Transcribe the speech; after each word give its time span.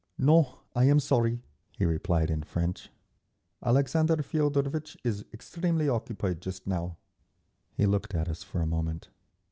"No, 0.17 0.61
I 0.75 0.85
am 0.85 0.99
sorry," 0.99 1.43
he 1.77 1.85
replied 1.85 2.31
in 2.31 2.41
French. 2.41 2.89
"Alexander 3.63 4.15
Feodorvitch 4.23 4.97
is 5.03 5.25
extremely 5.31 5.87
occupied 5.87 6.41
just 6.41 6.65
now…." 6.65 6.97
He 7.75 7.85
looked 7.85 8.15
at 8.15 8.27
us 8.27 8.41
for 8.41 8.63
a 8.63 8.65
moment. 8.65 9.09